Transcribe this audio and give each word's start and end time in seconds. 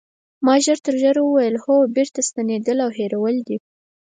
ما 0.45 0.55
ژر 0.63 0.77
درته 0.85 1.21
وویل: 1.23 1.55
هو 1.63 1.75
بېرته 1.95 2.19
ستنېدل 2.29 2.77
او 2.85 2.89
هېرول 2.99 3.35
دي. 3.47 3.57